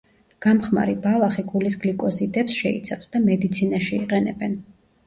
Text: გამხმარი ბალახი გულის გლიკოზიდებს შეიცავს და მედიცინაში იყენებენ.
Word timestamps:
გამხმარი 0.45 0.95
ბალახი 1.03 1.45
გულის 1.51 1.77
გლიკოზიდებს 1.85 2.59
შეიცავს 2.63 3.13
და 3.15 3.25
მედიცინაში 3.31 3.97
იყენებენ. 4.03 4.63